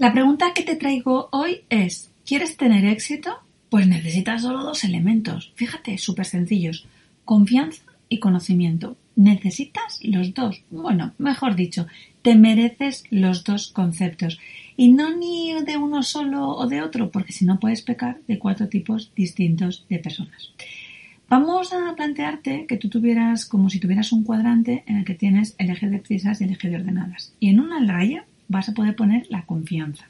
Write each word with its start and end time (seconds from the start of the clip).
La 0.00 0.14
pregunta 0.14 0.54
que 0.54 0.62
te 0.62 0.76
traigo 0.76 1.28
hoy 1.30 1.60
es, 1.68 2.10
¿quieres 2.24 2.56
tener 2.56 2.86
éxito? 2.86 3.34
Pues 3.68 3.86
necesitas 3.86 4.40
solo 4.40 4.64
dos 4.64 4.82
elementos. 4.84 5.52
Fíjate, 5.56 5.98
súper 5.98 6.24
sencillos. 6.24 6.86
Confianza 7.26 7.82
y 8.08 8.18
conocimiento. 8.18 8.96
Necesitas 9.14 10.00
los 10.02 10.32
dos. 10.32 10.62
Bueno, 10.70 11.12
mejor 11.18 11.54
dicho, 11.54 11.86
te 12.22 12.34
mereces 12.34 13.04
los 13.10 13.44
dos 13.44 13.72
conceptos. 13.72 14.40
Y 14.74 14.90
no 14.90 15.14
ni 15.14 15.52
de 15.64 15.76
uno 15.76 16.02
solo 16.02 16.48
o 16.48 16.66
de 16.66 16.80
otro, 16.80 17.10
porque 17.10 17.34
si 17.34 17.44
no 17.44 17.60
puedes 17.60 17.82
pecar 17.82 18.20
de 18.26 18.38
cuatro 18.38 18.68
tipos 18.68 19.12
distintos 19.14 19.84
de 19.90 19.98
personas. 19.98 20.54
Vamos 21.28 21.74
a 21.74 21.94
plantearte 21.94 22.64
que 22.64 22.78
tú 22.78 22.88
tuvieras 22.88 23.44
como 23.44 23.68
si 23.68 23.78
tuvieras 23.78 24.12
un 24.12 24.24
cuadrante 24.24 24.82
en 24.86 24.96
el 24.96 25.04
que 25.04 25.14
tienes 25.14 25.54
el 25.58 25.68
eje 25.68 25.90
de 25.90 25.98
prisas 25.98 26.40
y 26.40 26.44
el 26.44 26.52
eje 26.52 26.70
de 26.70 26.76
ordenadas. 26.76 27.34
Y 27.38 27.50
en 27.50 27.60
una 27.60 27.84
raya 27.84 28.24
vas 28.50 28.68
a 28.68 28.74
poder 28.74 28.96
poner 28.96 29.26
la 29.30 29.46
confianza. 29.46 30.06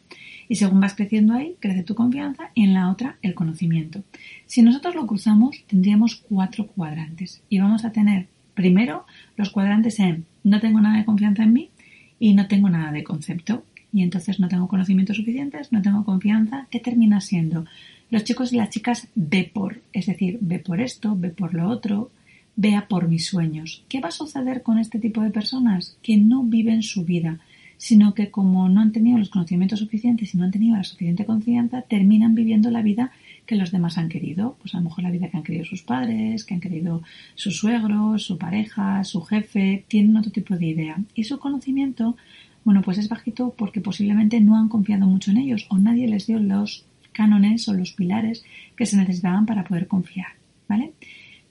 Y 0.48 0.56
según 0.56 0.80
vas 0.80 0.94
creciendo 0.94 1.34
ahí, 1.34 1.54
crece 1.60 1.84
tu 1.84 1.94
confianza 1.94 2.50
y 2.54 2.64
en 2.64 2.74
la 2.74 2.90
otra 2.90 3.18
el 3.22 3.34
conocimiento. 3.34 4.02
Si 4.46 4.62
nosotros 4.62 4.96
lo 4.96 5.06
cruzamos, 5.06 5.62
tendríamos 5.68 6.16
cuatro 6.16 6.66
cuadrantes. 6.66 7.42
Y 7.48 7.60
vamos 7.60 7.84
a 7.84 7.92
tener 7.92 8.26
primero 8.54 9.06
los 9.36 9.50
cuadrantes 9.50 10.00
en 10.00 10.24
no 10.42 10.58
tengo 10.58 10.80
nada 10.80 10.98
de 10.98 11.04
confianza 11.04 11.44
en 11.44 11.52
mí 11.52 11.70
y 12.18 12.34
no 12.34 12.48
tengo 12.48 12.68
nada 12.70 12.90
de 12.90 13.04
concepto. 13.04 13.62
Y 13.92 14.02
entonces 14.02 14.40
no 14.40 14.48
tengo 14.48 14.68
conocimientos 14.68 15.18
suficientes, 15.18 15.70
no 15.70 15.82
tengo 15.82 16.04
confianza. 16.04 16.66
¿Qué 16.70 16.80
termina 16.80 17.20
siendo? 17.20 17.66
Los 18.08 18.24
chicos 18.24 18.52
y 18.52 18.56
las 18.56 18.70
chicas 18.70 19.08
ve 19.14 19.48
por, 19.52 19.82
es 19.92 20.06
decir, 20.06 20.38
ve 20.40 20.58
por 20.58 20.80
esto, 20.80 21.14
ve 21.14 21.28
por 21.28 21.54
lo 21.54 21.68
otro, 21.68 22.10
vea 22.56 22.88
por 22.88 23.06
mis 23.06 23.26
sueños. 23.26 23.84
¿Qué 23.88 24.00
va 24.00 24.08
a 24.08 24.12
suceder 24.12 24.62
con 24.62 24.78
este 24.78 24.98
tipo 24.98 25.20
de 25.20 25.30
personas? 25.30 25.96
Que 26.02 26.16
no 26.16 26.42
viven 26.42 26.82
su 26.82 27.04
vida 27.04 27.38
sino 27.80 28.12
que 28.12 28.30
como 28.30 28.68
no 28.68 28.82
han 28.82 28.92
tenido 28.92 29.16
los 29.16 29.30
conocimientos 29.30 29.78
suficientes 29.78 30.34
y 30.34 30.36
no 30.36 30.44
han 30.44 30.50
tenido 30.50 30.76
la 30.76 30.84
suficiente 30.84 31.24
confianza, 31.24 31.80
terminan 31.80 32.34
viviendo 32.34 32.70
la 32.70 32.82
vida 32.82 33.10
que 33.46 33.56
los 33.56 33.72
demás 33.72 33.96
han 33.96 34.10
querido. 34.10 34.58
Pues 34.60 34.74
a 34.74 34.78
lo 34.78 34.84
mejor 34.84 35.02
la 35.02 35.10
vida 35.10 35.30
que 35.30 35.38
han 35.38 35.42
querido 35.42 35.64
sus 35.64 35.80
padres, 35.82 36.44
que 36.44 36.52
han 36.52 36.60
querido 36.60 37.02
sus 37.36 37.56
suegros, 37.56 38.22
su 38.22 38.36
pareja, 38.36 39.02
su 39.04 39.22
jefe, 39.22 39.86
tienen 39.88 40.14
otro 40.18 40.30
tipo 40.30 40.58
de 40.58 40.66
idea. 40.66 40.98
Y 41.14 41.24
su 41.24 41.38
conocimiento, 41.38 42.18
bueno, 42.64 42.82
pues 42.82 42.98
es 42.98 43.08
bajito 43.08 43.54
porque 43.56 43.80
posiblemente 43.80 44.42
no 44.42 44.58
han 44.58 44.68
confiado 44.68 45.06
mucho 45.06 45.30
en 45.30 45.38
ellos 45.38 45.66
o 45.70 45.78
nadie 45.78 46.06
les 46.06 46.26
dio 46.26 46.38
los 46.38 46.84
cánones 47.12 47.66
o 47.66 47.72
los 47.72 47.92
pilares 47.92 48.44
que 48.76 48.84
se 48.84 48.98
necesitaban 48.98 49.46
para 49.46 49.64
poder 49.64 49.86
confiar. 49.86 50.32
¿Vale? 50.68 50.92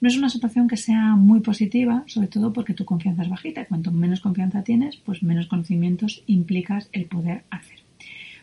No 0.00 0.08
es 0.08 0.16
una 0.16 0.30
situación 0.30 0.66
que 0.66 0.78
sea 0.78 1.14
muy 1.14 1.40
positiva, 1.40 2.04
sobre 2.06 2.28
todo 2.28 2.52
porque 2.52 2.72
tu 2.72 2.86
confianza 2.86 3.22
es 3.22 3.28
bajita. 3.28 3.66
Cuanto 3.66 3.92
menos 3.92 4.20
confianza 4.20 4.64
tienes, 4.64 4.96
pues 4.96 5.22
menos 5.22 5.46
conocimientos 5.46 6.22
implicas 6.26 6.88
el 6.92 7.04
poder 7.04 7.44
hacer. 7.50 7.80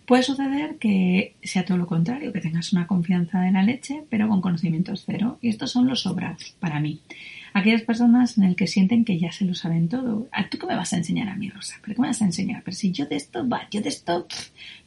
Puede 0.06 0.24
suceder 0.24 0.78
que 0.78 1.36
sea 1.44 1.66
todo 1.66 1.78
lo 1.78 1.86
contrario, 1.86 2.32
que 2.32 2.40
tengas 2.40 2.72
una 2.72 2.88
confianza 2.88 3.42
de 3.42 3.52
la 3.52 3.62
leche, 3.62 4.04
pero 4.10 4.30
con 4.30 4.40
conocimientos 4.40 5.04
cero. 5.06 5.38
Y 5.42 5.50
estos 5.50 5.72
son 5.72 5.88
los 5.88 6.02
sobrados, 6.02 6.56
para 6.60 6.80
mí. 6.80 7.02
Aquellas 7.54 7.82
personas 7.82 8.38
en 8.38 8.44
el 8.44 8.56
que 8.56 8.68
sienten 8.68 9.04
que 9.04 9.18
ya 9.18 9.32
se 9.32 9.44
lo 9.44 9.54
saben 9.54 9.90
todo. 9.90 10.30
¿A 10.32 10.48
¿Tú 10.48 10.60
qué 10.60 10.68
me 10.68 10.76
vas 10.76 10.94
a 10.94 10.98
enseñar 10.98 11.28
a 11.28 11.36
mí, 11.36 11.50
Rosa? 11.50 11.76
¿Pero 11.82 11.96
qué 11.96 12.02
me 12.02 12.08
vas 12.08 12.22
a 12.22 12.26
enseñar? 12.26 12.62
Pero 12.64 12.78
si 12.78 12.92
yo 12.92 13.06
de 13.08 13.16
esto, 13.16 13.50
va, 13.50 13.68
yo 13.70 13.82
de 13.82 13.90
esto, 13.90 14.28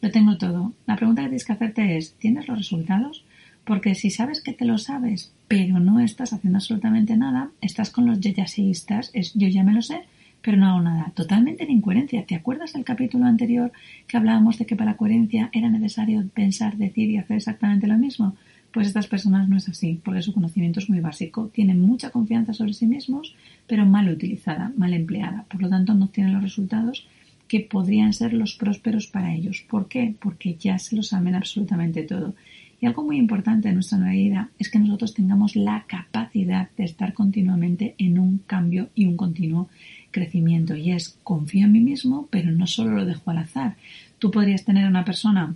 lo 0.00 0.10
tengo 0.10 0.38
todo. 0.38 0.72
La 0.86 0.96
pregunta 0.96 1.22
que 1.22 1.28
tienes 1.28 1.44
que 1.44 1.52
hacerte 1.52 1.96
es, 1.96 2.14
¿tienes 2.14 2.48
los 2.48 2.56
resultados? 2.56 3.24
Porque 3.64 3.94
si 3.94 4.10
sabes 4.10 4.40
que 4.40 4.52
te 4.52 4.64
lo 4.64 4.78
sabes, 4.78 5.34
pero 5.50 5.80
no 5.80 5.98
estás 5.98 6.32
haciendo 6.32 6.58
absolutamente 6.58 7.16
nada, 7.16 7.50
estás 7.60 7.90
con 7.90 8.06
los 8.06 8.20
yayaseístas, 8.20 9.10
es 9.14 9.34
yo 9.34 9.48
ya 9.48 9.64
me 9.64 9.72
lo 9.72 9.82
sé, 9.82 10.02
pero 10.40 10.56
no 10.56 10.68
hago 10.68 10.80
nada. 10.80 11.10
Totalmente 11.16 11.64
en 11.64 11.72
incoherencia. 11.72 12.24
¿Te 12.24 12.36
acuerdas 12.36 12.72
del 12.72 12.84
capítulo 12.84 13.24
anterior 13.24 13.72
que 14.06 14.16
hablábamos 14.16 14.58
de 14.58 14.66
que 14.66 14.76
para 14.76 14.96
coherencia 14.96 15.50
era 15.52 15.68
necesario 15.68 16.24
pensar, 16.32 16.76
decir 16.76 17.10
y 17.10 17.16
hacer 17.16 17.38
exactamente 17.38 17.88
lo 17.88 17.98
mismo? 17.98 18.36
Pues 18.70 18.86
estas 18.86 19.08
personas 19.08 19.48
no 19.48 19.56
es 19.56 19.68
así, 19.68 20.00
porque 20.04 20.22
su 20.22 20.32
conocimiento 20.32 20.78
es 20.78 20.88
muy 20.88 21.00
básico. 21.00 21.48
Tienen 21.52 21.80
mucha 21.80 22.10
confianza 22.10 22.52
sobre 22.52 22.72
sí 22.72 22.86
mismos, 22.86 23.34
pero 23.66 23.84
mal 23.84 24.08
utilizada, 24.08 24.70
mal 24.76 24.94
empleada. 24.94 25.46
Por 25.50 25.62
lo 25.62 25.68
tanto, 25.68 25.94
no 25.94 26.06
tienen 26.10 26.32
los 26.32 26.44
resultados 26.44 27.08
que 27.48 27.58
podrían 27.58 28.12
ser 28.12 28.34
los 28.34 28.54
prósperos 28.54 29.08
para 29.08 29.34
ellos. 29.34 29.64
¿Por 29.68 29.88
qué? 29.88 30.14
Porque 30.16 30.54
ya 30.54 30.78
se 30.78 30.94
lo 30.94 31.02
saben 31.02 31.34
absolutamente 31.34 32.04
todo. 32.04 32.36
Y 32.80 32.86
algo 32.86 33.04
muy 33.04 33.18
importante 33.18 33.68
en 33.68 33.74
nuestra 33.74 33.98
nueva 33.98 34.14
vida 34.14 34.50
es 34.58 34.70
que 34.70 34.78
nosotros 34.78 35.12
tengamos 35.12 35.54
la 35.54 35.84
capacidad 35.86 36.70
de 36.76 36.84
estar 36.84 37.12
continuamente 37.12 37.94
en 37.98 38.18
un 38.18 38.38
cambio 38.38 38.88
y 38.94 39.04
un 39.04 39.16
continuo 39.16 39.68
crecimiento. 40.10 40.74
Y 40.74 40.92
es 40.92 41.18
confío 41.22 41.66
en 41.66 41.72
mí 41.72 41.80
mismo, 41.80 42.28
pero 42.30 42.50
no 42.50 42.66
solo 42.66 42.92
lo 42.92 43.04
dejo 43.04 43.30
al 43.30 43.38
azar. 43.38 43.76
Tú 44.18 44.30
podrías 44.30 44.64
tener 44.64 44.88
una 44.88 45.04
persona 45.04 45.54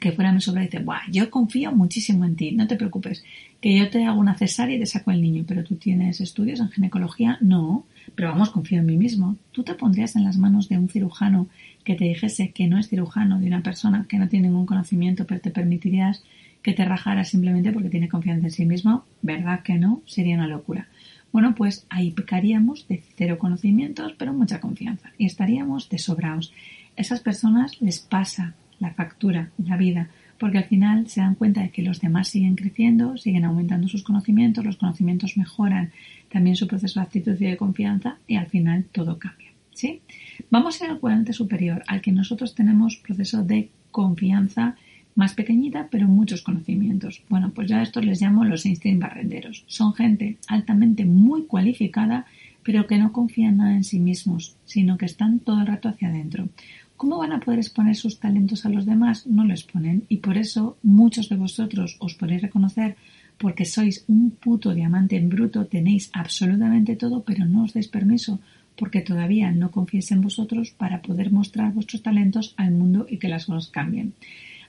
que 0.00 0.12
fuera 0.12 0.32
mi 0.32 0.40
sobra 0.40 0.62
y 0.62 0.66
dice, 0.66 0.80
Buah, 0.80 1.10
yo 1.10 1.30
confío 1.30 1.72
muchísimo 1.72 2.24
en 2.24 2.36
ti, 2.36 2.52
no 2.52 2.66
te 2.66 2.76
preocupes, 2.76 3.24
que 3.60 3.76
yo 3.78 3.88
te 3.90 4.04
hago 4.04 4.18
una 4.18 4.36
cesárea 4.36 4.76
y 4.76 4.80
te 4.80 4.86
saco 4.86 5.10
el 5.10 5.22
niño, 5.22 5.44
pero 5.46 5.62
tú 5.62 5.76
tienes 5.76 6.20
estudios 6.20 6.60
en 6.60 6.70
ginecología, 6.70 7.38
no, 7.40 7.86
pero 8.14 8.30
vamos, 8.30 8.50
confío 8.50 8.80
en 8.80 8.86
mí 8.86 8.96
mismo. 8.96 9.36
Tú 9.52 9.62
te 9.62 9.74
pondrías 9.74 10.16
en 10.16 10.24
las 10.24 10.36
manos 10.36 10.68
de 10.68 10.78
un 10.78 10.88
cirujano 10.88 11.48
que 11.84 11.94
te 11.94 12.04
dijese 12.04 12.50
que 12.50 12.66
no 12.66 12.78
es 12.78 12.88
cirujano, 12.88 13.38
de 13.38 13.46
una 13.46 13.62
persona 13.62 14.06
que 14.08 14.18
no 14.18 14.28
tiene 14.28 14.48
ningún 14.48 14.66
conocimiento, 14.66 15.26
pero 15.26 15.40
te 15.40 15.50
permitirías 15.50 16.24
que 16.64 16.72
te 16.72 16.84
rajara 16.86 17.24
simplemente 17.24 17.72
porque 17.72 17.90
tiene 17.90 18.08
confianza 18.08 18.46
en 18.46 18.50
sí 18.50 18.64
mismo, 18.64 19.04
¿verdad 19.20 19.60
que 19.62 19.74
no? 19.74 20.00
Sería 20.06 20.34
una 20.34 20.48
locura. 20.48 20.88
Bueno, 21.30 21.54
pues 21.54 21.86
ahí 21.90 22.10
pecaríamos 22.10 22.88
de 22.88 23.02
cero 23.16 23.36
conocimientos, 23.38 24.14
pero 24.16 24.32
mucha 24.32 24.60
confianza. 24.60 25.12
Y 25.18 25.26
estaríamos 25.26 25.90
de 25.90 25.98
sobraos. 25.98 26.54
Esas 26.96 27.20
personas 27.20 27.82
les 27.82 27.98
pasa 27.98 28.54
la 28.80 28.94
factura, 28.94 29.50
la 29.58 29.76
vida, 29.76 30.08
porque 30.38 30.56
al 30.56 30.64
final 30.64 31.06
se 31.06 31.20
dan 31.20 31.34
cuenta 31.34 31.60
de 31.60 31.68
que 31.68 31.82
los 31.82 32.00
demás 32.00 32.28
siguen 32.28 32.56
creciendo, 32.56 33.18
siguen 33.18 33.44
aumentando 33.44 33.86
sus 33.86 34.02
conocimientos, 34.02 34.64
los 34.64 34.78
conocimientos 34.78 35.36
mejoran 35.36 35.92
también 36.32 36.56
su 36.56 36.66
proceso 36.66 36.98
de 36.98 37.04
actitud 37.04 37.36
y 37.38 37.44
de 37.44 37.58
confianza 37.58 38.16
y 38.26 38.36
al 38.36 38.46
final 38.46 38.84
todo 38.90 39.18
cambia. 39.18 39.50
¿sí? 39.74 40.00
Vamos 40.48 40.80
al 40.80 40.98
cuadrante 40.98 41.34
superior, 41.34 41.84
al 41.88 42.00
que 42.00 42.10
nosotros 42.10 42.54
tenemos 42.54 42.96
proceso 42.96 43.42
de 43.42 43.68
confianza 43.90 44.76
más 45.14 45.34
pequeñita, 45.34 45.88
pero 45.90 46.08
muchos 46.08 46.42
conocimientos. 46.42 47.22
Bueno, 47.28 47.52
pues 47.54 47.68
yo 47.68 47.76
a 47.76 47.82
estos 47.82 48.04
les 48.04 48.20
llamo 48.20 48.44
los 48.44 48.66
Einstein 48.66 48.98
barrenderos. 48.98 49.64
Son 49.66 49.94
gente 49.94 50.38
altamente 50.48 51.04
muy 51.04 51.44
cualificada, 51.44 52.26
pero 52.62 52.86
que 52.86 52.98
no 52.98 53.12
confían 53.12 53.58
nada 53.58 53.74
en 53.74 53.84
sí 53.84 54.00
mismos, 54.00 54.56
sino 54.64 54.96
que 54.96 55.06
están 55.06 55.38
todo 55.38 55.60
el 55.60 55.66
rato 55.66 55.88
hacia 55.88 56.08
adentro. 56.08 56.48
¿Cómo 56.96 57.18
van 57.18 57.32
a 57.32 57.40
poder 57.40 57.58
exponer 57.58 57.96
sus 57.96 58.18
talentos 58.18 58.64
a 58.64 58.68
los 58.68 58.86
demás? 58.86 59.26
No 59.26 59.44
lo 59.44 59.52
exponen 59.52 60.04
y 60.08 60.18
por 60.18 60.38
eso 60.38 60.78
muchos 60.82 61.28
de 61.28 61.36
vosotros 61.36 61.96
os 61.98 62.14
podéis 62.14 62.42
reconocer 62.42 62.96
porque 63.36 63.64
sois 63.64 64.04
un 64.06 64.30
puto 64.30 64.72
diamante 64.74 65.16
en 65.16 65.28
bruto, 65.28 65.66
tenéis 65.66 66.10
absolutamente 66.12 66.94
todo, 66.94 67.24
pero 67.24 67.44
no 67.44 67.64
os 67.64 67.74
dais 67.74 67.88
permiso 67.88 68.38
porque 68.76 69.02
todavía 69.02 69.50
no 69.50 69.70
confiéis 69.70 70.10
en 70.12 70.20
vosotros 70.20 70.70
para 70.70 71.02
poder 71.02 71.30
mostrar 71.30 71.72
vuestros 71.72 72.02
talentos 72.02 72.54
al 72.56 72.70
mundo 72.70 73.06
y 73.08 73.18
que 73.18 73.28
las 73.28 73.46
cosas 73.46 73.70
cambien. 73.70 74.14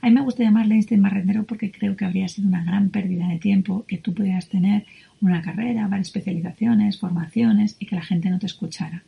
A 0.02 0.08
mí 0.08 0.14
me 0.14 0.22
gusta 0.22 0.44
llamarle 0.44 0.76
Einstein 0.76 1.02
Barrendero 1.02 1.44
porque 1.46 1.72
creo 1.72 1.96
que 1.96 2.06
habría 2.06 2.28
sido 2.28 2.48
una 2.48 2.64
gran 2.64 2.90
pérdida 2.90 3.28
de 3.28 3.40
tiempo 3.40 3.86
que 3.88 3.98
tú 3.98 4.14
pudieras 4.14 4.50
tener 4.50 4.86
una 5.22 5.42
carrera, 5.42 5.88
varias 5.88 6.08
especializaciones, 6.08 7.00
formaciones 7.00 7.76
y 7.80 7.86
que 7.86 7.96
la 7.96 8.04
gente 8.04 8.30
no 8.30 8.40
te 8.40 8.46
escuchara. 8.46 9.04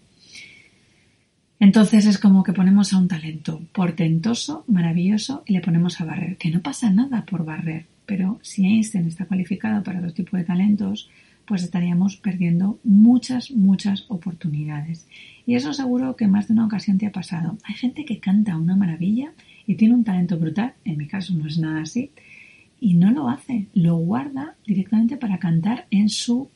Entonces 1.60 2.06
es 2.06 2.20
como 2.20 2.44
que 2.44 2.54
ponemos 2.54 2.94
a 2.94 3.00
un 3.00 3.08
talento 3.08 3.62
portentoso, 3.74 4.64
maravilloso 4.68 5.44
y 5.46 5.54
le 5.54 5.62
ponemos 5.62 6.00
a 6.00 6.06
barrer. 6.06 6.38
Que 6.38 6.52
no 6.52 6.62
pasa 6.62 6.92
nada 6.92 7.26
por 7.26 7.46
barrer, 7.46 7.86
pero 8.06 8.40
si 8.44 8.66
Einstein 8.66 9.08
está 9.08 9.26
cualificado 9.26 9.84
para 9.84 10.00
otro 10.00 10.14
tipo 10.14 10.38
de 10.38 10.44
talentos, 10.44 11.10
pues 11.48 11.64
estaríamos 11.64 12.18
perdiendo 12.18 12.80
muchas, 12.84 13.52
muchas 13.52 14.06
oportunidades. 14.10 15.08
Y 15.46 15.56
eso 15.56 15.74
seguro 15.74 16.16
que 16.16 16.28
más 16.28 16.48
de 16.48 16.54
una 16.54 16.66
ocasión 16.66 16.98
te 16.98 17.08
ha 17.08 17.12
pasado. 17.12 17.58
Hay 17.64 17.74
gente 17.74 18.06
que 18.06 18.20
canta 18.20 18.58
una 18.58 18.76
maravilla 18.76 19.32
y 19.68 19.76
tiene 19.76 19.94
un 19.94 20.04
talento 20.04 20.40
brutal, 20.40 20.74
en 20.86 20.98
mi 20.98 21.08
caso 21.08 21.34
no 21.34 21.46
es 21.46 21.60
nada 21.60 21.82
así, 21.82 22.10
y 22.80 22.94
no 22.94 23.12
lo 23.12 23.30
hace, 23.30 23.68
lo 23.74 23.98
guarda 23.98 24.56
directamente 24.66 25.18
para 25.18 25.38
cantar 25.38 25.86
en 25.92 26.10
su 26.10 26.50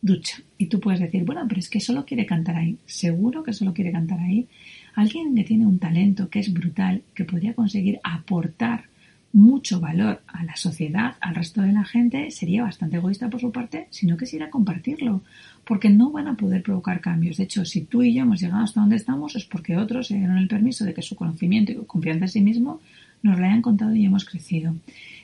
ducha. 0.00 0.38
Y 0.58 0.66
tú 0.66 0.80
puedes 0.80 1.00
decir, 1.00 1.24
bueno, 1.24 1.44
pero 1.48 1.58
es 1.58 1.68
que 1.68 1.80
solo 1.80 2.04
quiere 2.04 2.24
cantar 2.24 2.56
ahí. 2.56 2.78
Seguro 2.86 3.42
que 3.42 3.52
solo 3.52 3.72
quiere 3.72 3.92
cantar 3.92 4.20
ahí. 4.20 4.46
Alguien 4.94 5.34
que 5.34 5.44
tiene 5.44 5.66
un 5.66 5.78
talento 5.78 6.28
que 6.28 6.40
es 6.40 6.52
brutal, 6.52 7.02
que 7.14 7.24
podría 7.24 7.54
conseguir 7.54 8.00
aportar 8.02 8.84
mucho 9.32 9.80
valor 9.80 10.22
a 10.26 10.44
la 10.44 10.56
sociedad, 10.56 11.16
al 11.20 11.34
resto 11.34 11.62
de 11.62 11.72
la 11.72 11.84
gente, 11.84 12.30
sería 12.30 12.62
bastante 12.62 12.96
egoísta 12.96 13.30
por 13.30 13.40
su 13.40 13.50
parte 13.50 13.86
si 13.90 14.06
no 14.06 14.16
quisiera 14.16 14.50
compartirlo, 14.50 15.22
porque 15.64 15.88
no 15.88 16.10
van 16.10 16.28
a 16.28 16.36
poder 16.36 16.62
provocar 16.62 17.00
cambios. 17.00 17.38
De 17.38 17.44
hecho, 17.44 17.64
si 17.64 17.82
tú 17.82 18.02
y 18.02 18.14
yo 18.14 18.22
hemos 18.22 18.40
llegado 18.40 18.64
hasta 18.64 18.80
donde 18.80 18.96
estamos 18.96 19.34
es 19.36 19.44
porque 19.44 19.76
otros 19.76 20.08
se 20.08 20.16
dieron 20.16 20.38
el 20.38 20.48
permiso 20.48 20.84
de 20.84 20.94
que 20.94 21.02
su 21.02 21.16
conocimiento 21.16 21.72
y 21.72 21.76
confianza 21.86 22.24
en 22.24 22.28
sí 22.28 22.40
mismo 22.40 22.80
nos 23.22 23.38
lo 23.38 23.44
hayan 23.44 23.62
contado 23.62 23.94
y 23.94 24.04
hemos 24.04 24.24
crecido. 24.24 24.74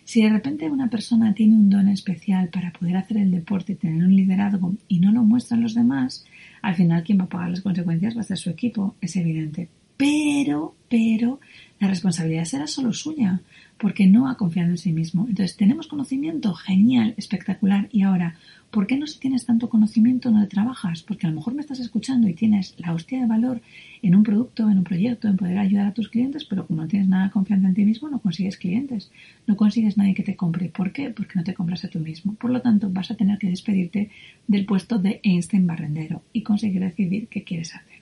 Si 0.05 0.23
de 0.23 0.31
repente 0.31 0.71
una 0.71 0.89
persona 0.89 1.35
tiene 1.35 1.55
un 1.55 1.69
don 1.69 1.89
especial 1.89 2.49
para 2.49 2.73
poder 2.73 2.97
hacer 2.97 3.19
el 3.19 3.31
deporte 3.31 3.73
y 3.73 3.77
tener 3.77 4.03
un 4.03 4.17
liderazgo 4.17 4.75
y 4.89 5.01
no 5.01 5.13
lo 5.13 5.23
muestran 5.23 5.63
los 5.63 5.75
demás, 5.75 6.25
al 6.63 6.75
final 6.77 7.03
quien 7.03 7.19
va 7.19 7.25
a 7.25 7.29
pagar 7.29 7.51
las 7.51 7.61
consecuencias 7.61 8.17
va 8.17 8.23
a 8.23 8.25
ser 8.25 8.39
su 8.39 8.49
equipo, 8.49 8.95
es 9.01 9.17
evidente. 9.17 9.69
Pero, 9.99 10.77
pero, 10.89 11.41
la 11.81 11.89
responsabilidad 11.89 12.45
será 12.45 12.67
solo 12.67 12.93
suya, 12.93 13.41
porque 13.79 14.07
no 14.07 14.29
ha 14.29 14.37
confiado 14.37 14.71
en 14.71 14.79
sí 14.79 14.93
mismo. 14.93 15.27
Entonces, 15.29 15.57
¿tenemos 15.57 15.87
conocimiento? 15.87 16.53
Genial, 16.55 17.15
espectacular. 17.17 17.89
Y 17.93 18.03
ahora, 18.03 18.37
¿por 18.73 18.89
qué 18.89 18.99
no 18.99 19.07
si 19.07 19.21
tienes 19.21 19.47
tanto 19.47 19.69
conocimiento 19.69 20.31
no 20.31 20.47
trabajas? 20.49 21.03
Porque 21.03 21.27
a 21.27 21.31
lo 21.31 21.37
mejor 21.37 21.55
me 21.55 21.61
estás 21.61 21.79
escuchando 21.79 22.29
y 22.29 22.35
tienes 22.35 22.75
la 22.79 22.93
hostia 22.93 23.21
de 23.21 23.27
valor 23.27 23.61
en 24.03 24.17
un 24.17 24.25
producto, 24.25 24.69
en 24.69 24.79
un 24.79 24.85
proyecto, 24.85 25.29
en 25.29 25.37
poder 25.37 25.59
ayudar 25.59 25.87
a 25.87 25.95
tus 25.95 26.09
clientes, 26.09 26.45
pero 26.45 26.67
como 26.67 26.83
no 26.83 26.89
tienes 26.89 27.09
nada 27.09 27.27
de 27.27 27.31
confianza 27.31 27.69
en 27.69 27.75
ti 27.75 27.85
mismo, 27.85 28.09
no 28.09 28.19
consigues 28.19 28.57
clientes, 28.57 29.11
no 29.47 29.57
consigues 29.57 29.97
nadie 29.97 30.15
que 30.15 30.25
te 30.25 30.37
compre. 30.37 30.69
¿Por 30.69 30.93
qué? 30.93 31.11
Porque 31.11 31.35
no 31.37 31.45
te 31.45 31.55
compras 31.55 31.85
a 31.85 31.89
tú 31.89 32.01
mismo. 32.01 32.35
Por 32.35 32.51
lo 32.51 32.61
tanto, 32.61 32.91
vas 32.91 33.11
a 33.13 33.17
tener 33.17 33.39
que 33.39 33.49
despedirte 33.49 34.11
del 34.49 34.67
puesto 34.67 34.99
de 34.99 35.21
Einstein 35.23 35.67
barrendero 35.67 36.23
y 36.33 36.43
conseguir 36.43 36.81
decidir 36.81 37.29
qué 37.29 37.45
quieres 37.45 37.75
hacer. 37.75 37.98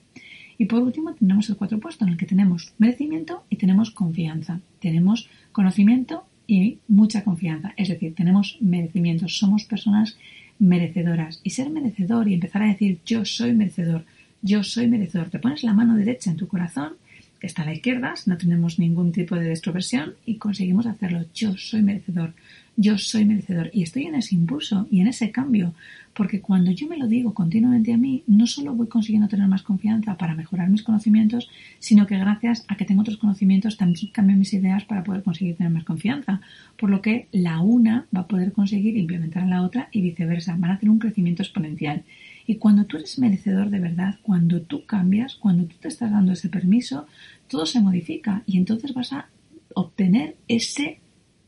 Y 0.58 0.66
por 0.66 0.82
último 0.82 1.14
tenemos 1.14 1.48
el 1.48 1.56
cuatro 1.56 1.78
puesto 1.78 2.04
en 2.04 2.12
el 2.12 2.16
que 2.16 2.26
tenemos 2.26 2.72
merecimiento 2.78 3.44
y 3.50 3.56
tenemos 3.56 3.90
confianza. 3.90 4.60
Tenemos 4.80 5.28
conocimiento 5.52 6.24
y 6.46 6.78
mucha 6.88 7.24
confianza. 7.24 7.74
Es 7.76 7.88
decir, 7.88 8.14
tenemos 8.14 8.56
merecimiento. 8.60 9.28
Somos 9.28 9.64
personas 9.64 10.16
merecedoras. 10.58 11.40
Y 11.42 11.50
ser 11.50 11.70
merecedor 11.70 12.28
y 12.28 12.34
empezar 12.34 12.62
a 12.62 12.68
decir 12.68 13.00
yo 13.04 13.24
soy 13.24 13.52
merecedor, 13.52 14.04
yo 14.42 14.62
soy 14.62 14.88
merecedor. 14.88 15.30
Te 15.30 15.38
pones 15.38 15.62
la 15.62 15.74
mano 15.74 15.96
derecha 15.96 16.30
en 16.30 16.36
tu 16.36 16.48
corazón, 16.48 16.94
está 17.40 17.62
a 17.62 17.66
la 17.66 17.74
izquierda, 17.74 18.14
no 18.26 18.36
tenemos 18.36 18.78
ningún 18.78 19.12
tipo 19.12 19.36
de 19.36 19.50
extroversión 19.50 20.14
y 20.24 20.36
conseguimos 20.36 20.86
hacerlo. 20.86 21.24
Yo 21.34 21.56
soy 21.56 21.82
merecedor 21.82 22.32
yo 22.76 22.98
soy 22.98 23.24
merecedor. 23.24 23.70
Y 23.72 23.82
estoy 23.82 24.04
en 24.04 24.14
ese 24.14 24.34
impulso 24.34 24.86
y 24.90 25.00
en 25.00 25.08
ese 25.08 25.30
cambio, 25.30 25.72
porque 26.14 26.40
cuando 26.40 26.70
yo 26.70 26.86
me 26.86 26.98
lo 26.98 27.06
digo 27.06 27.32
continuamente 27.34 27.92
a 27.92 27.96
mí, 27.96 28.22
no 28.26 28.46
solo 28.46 28.74
voy 28.74 28.86
consiguiendo 28.86 29.28
tener 29.28 29.48
más 29.48 29.62
confianza 29.62 30.16
para 30.16 30.34
mejorar 30.34 30.68
mis 30.68 30.82
conocimientos, 30.82 31.48
sino 31.78 32.06
que 32.06 32.18
gracias 32.18 32.64
a 32.68 32.76
que 32.76 32.84
tengo 32.84 33.00
otros 33.00 33.16
conocimientos 33.16 33.76
también 33.76 34.10
cambio 34.12 34.36
mis 34.36 34.52
ideas 34.52 34.84
para 34.84 35.02
poder 35.02 35.22
conseguir 35.22 35.56
tener 35.56 35.72
más 35.72 35.84
confianza. 35.84 36.40
Por 36.78 36.90
lo 36.90 37.00
que 37.00 37.28
la 37.32 37.60
una 37.60 38.06
va 38.14 38.20
a 38.20 38.28
poder 38.28 38.52
conseguir 38.52 38.96
implementar 38.96 39.46
la 39.46 39.62
otra 39.62 39.88
y 39.90 40.02
viceversa. 40.02 40.56
Van 40.58 40.72
a 40.72 40.78
tener 40.78 40.90
un 40.90 40.98
crecimiento 40.98 41.42
exponencial. 41.42 42.02
Y 42.46 42.56
cuando 42.56 42.84
tú 42.84 42.96
eres 42.96 43.18
merecedor 43.18 43.70
de 43.70 43.80
verdad, 43.80 44.18
cuando 44.22 44.62
tú 44.62 44.84
cambias, 44.86 45.34
cuando 45.34 45.64
tú 45.64 45.76
te 45.80 45.88
estás 45.88 46.10
dando 46.10 46.32
ese 46.32 46.48
permiso, 46.48 47.06
todo 47.48 47.66
se 47.66 47.80
modifica 47.80 48.42
y 48.46 48.56
entonces 48.56 48.94
vas 48.94 49.12
a 49.12 49.28
obtener 49.74 50.36
ese 50.48 51.00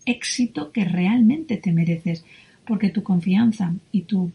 éxito 0.04 0.72
que 0.72 0.84
realmente 0.84 1.56
te 1.56 1.72
mereces, 1.72 2.24
porque 2.66 2.90
tu 2.90 3.02
confianza 3.02 3.74
y 3.92 4.02
tu 4.02 4.32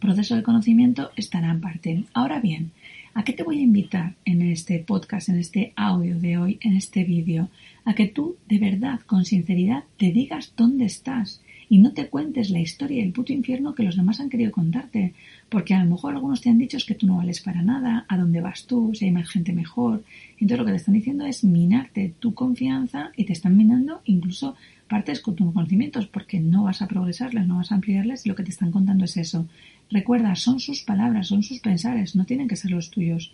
proceso 0.00 0.36
de 0.36 0.42
conocimiento 0.42 1.10
estarán 1.16 1.60
parte. 1.60 2.04
Ahora 2.14 2.40
bien, 2.40 2.72
¿a 3.14 3.24
qué 3.24 3.32
te 3.32 3.42
voy 3.42 3.58
a 3.58 3.62
invitar 3.62 4.14
en 4.24 4.42
este 4.42 4.78
podcast, 4.78 5.28
en 5.28 5.38
este 5.38 5.72
audio 5.76 6.18
de 6.18 6.38
hoy, 6.38 6.58
en 6.62 6.76
este 6.76 7.04
vídeo? 7.04 7.48
A 7.84 7.94
que 7.94 8.06
tú, 8.06 8.36
de 8.48 8.58
verdad, 8.58 9.00
con 9.00 9.24
sinceridad, 9.24 9.84
te 9.98 10.12
digas 10.12 10.52
dónde 10.56 10.86
estás 10.86 11.40
y 11.70 11.78
no 11.78 11.92
te 11.92 12.08
cuentes 12.08 12.50
la 12.50 12.58
historia 12.58 13.00
del 13.00 13.12
puto 13.12 13.32
infierno 13.32 13.76
que 13.76 13.84
los 13.84 13.96
demás 13.96 14.18
han 14.18 14.28
querido 14.28 14.50
contarte, 14.50 15.14
porque 15.48 15.72
a 15.72 15.84
lo 15.84 15.88
mejor 15.88 16.12
algunos 16.12 16.40
te 16.40 16.50
han 16.50 16.58
dicho 16.58 16.76
que 16.84 16.96
tú 16.96 17.06
no 17.06 17.18
vales 17.18 17.40
para 17.40 17.62
nada, 17.62 18.04
a 18.08 18.18
dónde 18.18 18.40
vas 18.40 18.66
tú, 18.66 18.90
si 18.92 19.04
hay 19.04 19.12
más 19.12 19.30
gente 19.30 19.52
mejor. 19.52 20.02
Entonces 20.32 20.58
lo 20.58 20.64
que 20.64 20.72
te 20.72 20.78
están 20.78 20.94
diciendo 20.94 21.24
es 21.24 21.44
minarte 21.44 22.12
tu 22.18 22.34
confianza 22.34 23.12
y 23.16 23.24
te 23.24 23.32
están 23.32 23.56
minando 23.56 24.02
incluso 24.04 24.56
partes 24.88 25.20
con 25.20 25.36
tus 25.36 25.54
conocimientos 25.54 26.08
porque 26.08 26.40
no 26.40 26.64
vas 26.64 26.82
a 26.82 26.88
progresarles, 26.88 27.46
no 27.46 27.58
vas 27.58 27.70
a 27.70 27.76
ampliarles 27.76 28.26
y 28.26 28.28
lo 28.28 28.34
que 28.34 28.42
te 28.42 28.50
están 28.50 28.72
contando 28.72 29.04
es 29.04 29.16
eso. 29.16 29.46
Recuerda, 29.92 30.34
son 30.34 30.58
sus 30.58 30.82
palabras, 30.82 31.28
son 31.28 31.44
sus 31.44 31.60
pensares, 31.60 32.16
no 32.16 32.24
tienen 32.24 32.48
que 32.48 32.56
ser 32.56 32.72
los 32.72 32.90
tuyos. 32.90 33.32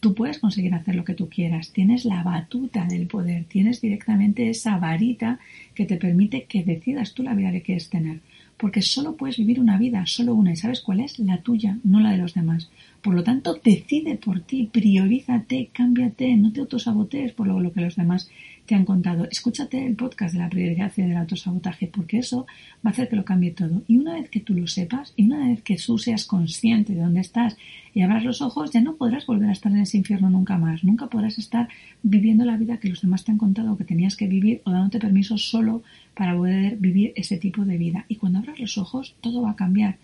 Tú 0.00 0.14
puedes 0.14 0.38
conseguir 0.38 0.74
hacer 0.74 0.94
lo 0.94 1.04
que 1.04 1.14
tú 1.14 1.28
quieras, 1.28 1.72
tienes 1.72 2.04
la 2.04 2.22
batuta 2.22 2.86
del 2.86 3.08
poder, 3.08 3.44
tienes 3.44 3.80
directamente 3.80 4.48
esa 4.48 4.78
varita 4.78 5.40
que 5.74 5.86
te 5.86 5.96
permite 5.96 6.44
que 6.44 6.62
decidas 6.62 7.14
tú 7.14 7.24
la 7.24 7.34
vida 7.34 7.50
que 7.50 7.62
quieres 7.62 7.90
tener. 7.90 8.20
Porque 8.56 8.82
solo 8.82 9.16
puedes 9.16 9.38
vivir 9.38 9.58
una 9.60 9.76
vida, 9.76 10.04
solo 10.06 10.34
una, 10.34 10.52
y 10.52 10.56
sabes 10.56 10.80
cuál 10.80 11.00
es, 11.00 11.18
la 11.18 11.42
tuya, 11.42 11.78
no 11.82 12.00
la 12.00 12.12
de 12.12 12.18
los 12.18 12.34
demás. 12.34 12.70
Por 13.02 13.14
lo 13.14 13.24
tanto, 13.24 13.58
decide 13.62 14.16
por 14.16 14.40
ti, 14.40 14.68
priorízate, 14.72 15.70
cámbiate, 15.72 16.36
no 16.36 16.52
te 16.52 16.60
autosabotees 16.60 17.32
por 17.32 17.46
lo, 17.46 17.72
que 17.72 17.80
los 17.80 17.96
demás 17.96 18.30
te 18.68 18.74
han 18.74 18.84
contado. 18.84 19.26
Escúchate 19.30 19.86
el 19.86 19.96
podcast 19.96 20.34
de 20.34 20.40
la 20.40 20.50
prioridad 20.50 20.92
y 20.94 21.02
del 21.02 21.16
autosabotaje, 21.16 21.86
porque 21.86 22.18
eso 22.18 22.46
va 22.84 22.90
a 22.90 22.92
hacer 22.92 23.08
que 23.08 23.16
lo 23.16 23.24
cambie 23.24 23.50
todo. 23.50 23.82
Y 23.88 23.96
una 23.96 24.12
vez 24.12 24.28
que 24.28 24.40
tú 24.40 24.52
lo 24.52 24.66
sepas, 24.66 25.14
y 25.16 25.24
una 25.24 25.48
vez 25.48 25.62
que 25.62 25.76
tú 25.76 25.96
seas 25.96 26.26
consciente 26.26 26.94
de 26.94 27.00
dónde 27.00 27.20
estás 27.20 27.56
y 27.94 28.02
abras 28.02 28.24
los 28.24 28.42
ojos, 28.42 28.70
ya 28.70 28.82
no 28.82 28.96
podrás 28.96 29.24
volver 29.24 29.48
a 29.48 29.52
estar 29.52 29.72
en 29.72 29.78
ese 29.78 29.96
infierno 29.96 30.28
nunca 30.28 30.58
más. 30.58 30.84
Nunca 30.84 31.06
podrás 31.06 31.38
estar 31.38 31.68
viviendo 32.02 32.44
la 32.44 32.58
vida 32.58 32.76
que 32.76 32.90
los 32.90 33.00
demás 33.00 33.24
te 33.24 33.32
han 33.32 33.38
contado 33.38 33.78
que 33.78 33.84
tenías 33.84 34.16
que 34.16 34.28
vivir 34.28 34.60
o 34.64 34.70
dándote 34.70 35.00
permiso 35.00 35.38
solo 35.38 35.82
para 36.14 36.36
poder 36.36 36.76
vivir 36.76 37.14
ese 37.16 37.38
tipo 37.38 37.64
de 37.64 37.78
vida. 37.78 38.04
Y 38.06 38.16
cuando 38.16 38.40
abras 38.40 38.60
los 38.60 38.76
ojos, 38.76 39.14
todo 39.22 39.40
va 39.40 39.52
a 39.52 39.56
cambiar 39.56 39.96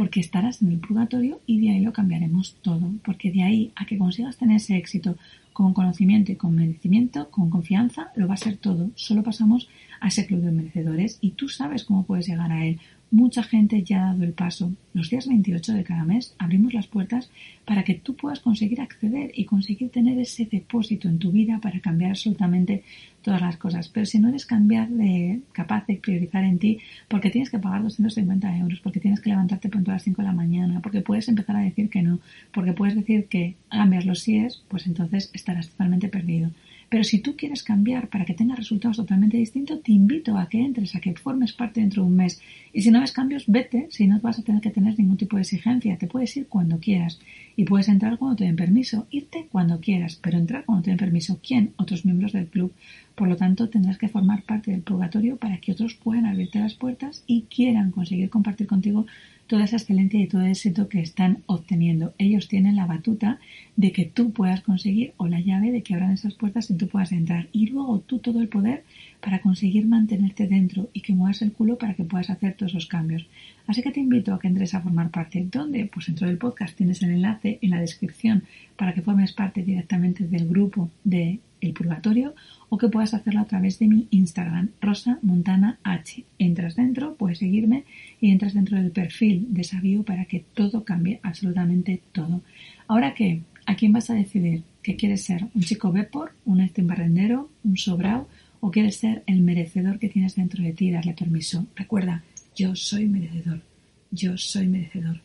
porque 0.00 0.20
estarás 0.20 0.62
en 0.62 0.72
el 0.72 0.78
purgatorio 0.78 1.42
y 1.44 1.60
de 1.60 1.72
ahí 1.72 1.80
lo 1.80 1.92
cambiaremos 1.92 2.56
todo, 2.62 2.90
porque 3.04 3.30
de 3.30 3.42
ahí 3.42 3.70
a 3.76 3.84
que 3.84 3.98
consigas 3.98 4.38
tener 4.38 4.56
ese 4.56 4.78
éxito 4.78 5.18
con 5.52 5.74
conocimiento 5.74 6.32
y 6.32 6.36
con 6.36 6.54
merecimiento, 6.54 7.30
con 7.30 7.50
confianza, 7.50 8.10
lo 8.16 8.26
va 8.26 8.32
a 8.32 8.38
ser 8.38 8.56
todo. 8.56 8.88
Solo 8.94 9.22
pasamos 9.22 9.68
a 10.00 10.08
ese 10.08 10.24
club 10.24 10.40
de 10.40 10.52
merecedores 10.52 11.18
y 11.20 11.32
tú 11.32 11.50
sabes 11.50 11.84
cómo 11.84 12.06
puedes 12.06 12.26
llegar 12.26 12.50
a 12.50 12.64
él. 12.64 12.80
Mucha 13.12 13.42
gente 13.42 13.82
ya 13.82 14.02
ha 14.02 14.12
dado 14.12 14.22
el 14.22 14.32
paso. 14.32 14.72
Los 14.94 15.10
días 15.10 15.26
28 15.26 15.72
de 15.74 15.82
cada 15.82 16.04
mes 16.04 16.36
abrimos 16.38 16.72
las 16.72 16.86
puertas 16.86 17.28
para 17.64 17.82
que 17.82 17.94
tú 17.94 18.14
puedas 18.14 18.38
conseguir 18.38 18.80
acceder 18.80 19.32
y 19.34 19.46
conseguir 19.46 19.90
tener 19.90 20.16
ese 20.20 20.44
depósito 20.46 21.08
en 21.08 21.18
tu 21.18 21.32
vida 21.32 21.58
para 21.60 21.80
cambiar 21.80 22.10
absolutamente 22.10 22.84
todas 23.22 23.40
las 23.40 23.56
cosas. 23.56 23.88
Pero 23.88 24.06
si 24.06 24.20
no 24.20 24.28
eres 24.28 24.46
cambiar 24.46 24.88
de 24.88 25.40
capaz 25.50 25.86
de 25.88 25.96
priorizar 25.96 26.44
en 26.44 26.60
ti, 26.60 26.78
porque 27.08 27.30
tienes 27.30 27.50
que 27.50 27.58
pagar 27.58 27.82
250 27.82 28.56
euros, 28.58 28.78
porque 28.80 29.00
tienes 29.00 29.20
que 29.20 29.30
levantarte 29.30 29.68
pronto 29.68 29.90
a 29.90 29.94
las 29.94 30.04
5 30.04 30.22
de 30.22 30.28
la 30.28 30.32
mañana, 30.32 30.80
porque 30.80 31.00
puedes 31.00 31.28
empezar 31.28 31.56
a 31.56 31.62
decir 31.62 31.90
que 31.90 32.02
no, 32.02 32.20
porque 32.52 32.74
puedes 32.74 32.94
decir 32.94 33.26
que 33.26 33.56
cambias 33.70 34.06
los 34.06 34.20
síes, 34.20 34.62
pues 34.68 34.86
entonces 34.86 35.30
estarás 35.34 35.68
totalmente 35.68 36.08
perdido. 36.08 36.52
Pero 36.90 37.04
si 37.04 37.20
tú 37.20 37.36
quieres 37.36 37.62
cambiar 37.62 38.08
para 38.08 38.24
que 38.24 38.34
tengas 38.34 38.58
resultados 38.58 38.96
totalmente 38.96 39.36
distintos, 39.36 39.80
te 39.80 39.92
invito 39.92 40.36
a 40.36 40.48
que 40.48 40.60
entres, 40.60 40.96
a 40.96 41.00
que 41.00 41.14
formes 41.14 41.52
parte 41.52 41.80
dentro 41.80 42.02
de 42.02 42.08
un 42.08 42.16
mes. 42.16 42.42
Y 42.72 42.82
si 42.82 42.90
no 42.90 42.99
ves 43.00 43.12
cambios, 43.12 43.44
vete, 43.46 43.88
si 43.90 44.06
no 44.06 44.20
vas 44.20 44.38
a 44.38 44.42
tener 44.42 44.60
que 44.60 44.70
tener 44.70 44.98
ningún 44.98 45.16
tipo 45.16 45.36
de 45.36 45.42
exigencia. 45.42 45.98
Te 45.98 46.06
puedes 46.06 46.36
ir 46.36 46.46
cuando 46.46 46.78
quieras. 46.78 47.20
Y 47.56 47.64
puedes 47.64 47.88
entrar 47.88 48.18
cuando 48.18 48.36
te 48.36 48.44
den 48.44 48.56
permiso, 48.56 49.06
irte 49.10 49.48
cuando 49.50 49.80
quieras, 49.80 50.18
pero 50.22 50.38
entrar 50.38 50.64
cuando 50.64 50.84
te 50.84 50.90
den 50.90 50.98
permiso. 50.98 51.40
¿Quién? 51.42 51.72
Otros 51.76 52.04
miembros 52.04 52.32
del 52.32 52.46
club. 52.46 52.72
Por 53.14 53.28
lo 53.28 53.36
tanto, 53.36 53.68
tendrás 53.68 53.98
que 53.98 54.08
formar 54.08 54.42
parte 54.42 54.70
del 54.70 54.82
purgatorio 54.82 55.36
para 55.36 55.58
que 55.58 55.72
otros 55.72 55.94
puedan 55.94 56.26
abrirte 56.26 56.58
las 56.58 56.74
puertas 56.74 57.24
y 57.26 57.42
quieran 57.42 57.90
conseguir 57.90 58.30
compartir 58.30 58.66
contigo 58.66 59.06
toda 59.50 59.64
esa 59.64 59.78
excelencia 59.78 60.20
y 60.20 60.28
todo 60.28 60.42
el 60.42 60.52
éxito 60.52 60.88
que 60.88 61.00
están 61.00 61.42
obteniendo. 61.46 62.14
Ellos 62.18 62.46
tienen 62.46 62.76
la 62.76 62.86
batuta 62.86 63.40
de 63.74 63.90
que 63.90 64.04
tú 64.04 64.30
puedas 64.30 64.60
conseguir 64.60 65.12
o 65.16 65.26
la 65.26 65.40
llave 65.40 65.72
de 65.72 65.82
que 65.82 65.94
abran 65.94 66.12
esas 66.12 66.34
puertas 66.34 66.70
y 66.70 66.74
tú 66.74 66.86
puedas 66.86 67.10
entrar. 67.10 67.48
Y 67.50 67.66
luego 67.66 67.98
tú 67.98 68.20
todo 68.20 68.40
el 68.40 68.46
poder 68.46 68.84
para 69.20 69.40
conseguir 69.40 69.86
mantenerte 69.86 70.46
dentro 70.46 70.88
y 70.92 71.00
que 71.00 71.14
muevas 71.14 71.42
el 71.42 71.50
culo 71.50 71.78
para 71.78 71.94
que 71.94 72.04
puedas 72.04 72.30
hacer 72.30 72.54
todos 72.54 72.70
esos 72.70 72.86
cambios. 72.86 73.26
Así 73.66 73.82
que 73.82 73.90
te 73.90 73.98
invito 73.98 74.32
a 74.32 74.38
que 74.38 74.46
entres 74.46 74.72
a 74.74 74.82
formar 74.82 75.10
parte. 75.10 75.44
¿Dónde? 75.50 75.90
Pues 75.92 76.06
dentro 76.06 76.28
del 76.28 76.38
podcast 76.38 76.76
tienes 76.76 77.02
el 77.02 77.10
enlace 77.10 77.58
en 77.60 77.70
la 77.70 77.80
descripción 77.80 78.44
para 78.76 78.94
que 78.94 79.02
formes 79.02 79.32
parte 79.32 79.64
directamente 79.64 80.28
del 80.28 80.46
grupo 80.46 80.90
de 81.02 81.40
El 81.60 81.72
Purgatorio 81.72 82.34
o 82.68 82.78
que 82.78 82.88
puedas 82.88 83.14
hacerlo 83.14 83.40
a 83.40 83.46
través 83.46 83.78
de 83.78 83.88
mi 83.88 84.06
Instagram, 84.10 84.70
Rosa 84.80 85.18
Montana 85.22 85.78
H. 85.82 86.24
Entras 86.38 86.76
dentro, 86.76 87.14
puedes 87.14 87.38
seguirme 87.38 87.84
y 88.20 88.30
entras 88.30 88.54
dentro 88.54 88.76
del 88.76 88.90
perfil 88.90 89.46
de 89.50 89.64
Sabio 89.64 90.02
para 90.02 90.24
que 90.24 90.44
todo 90.54 90.84
cambie, 90.84 91.20
absolutamente 91.22 92.00
todo. 92.12 92.42
Ahora 92.86 93.14
qué, 93.14 93.42
¿a 93.66 93.74
quién 93.74 93.92
vas 93.92 94.10
a 94.10 94.14
decidir? 94.14 94.62
¿Qué 94.82 94.96
quieres 94.96 95.22
ser? 95.22 95.46
¿Un 95.54 95.62
chico 95.62 95.92
Bepor? 95.92 96.32
¿Un 96.44 96.70
barrendero? 96.82 97.50
¿Un 97.64 97.76
sobrao? 97.76 98.28
¿O 98.60 98.70
quieres 98.70 98.96
ser 98.96 99.22
el 99.26 99.40
merecedor 99.40 99.98
que 99.98 100.08
tienes 100.08 100.36
dentro 100.36 100.62
de 100.62 100.72
ti 100.72 100.90
darle 100.90 101.14
permiso? 101.14 101.66
Recuerda, 101.74 102.22
yo 102.54 102.74
soy 102.76 103.06
merecedor. 103.06 103.62
Yo 104.10 104.36
soy 104.36 104.66
merecedor. 104.66 105.20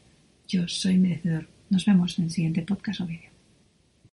Yo 0.48 0.68
soy 0.68 0.98
merecedor. 0.98 1.48
Nos 1.70 1.86
vemos 1.86 2.18
en 2.20 2.25
el 2.25 2.32
siguiente 2.32 2.62
podcast 2.62 3.01
o 3.01 3.08
vídeo. 3.08 3.35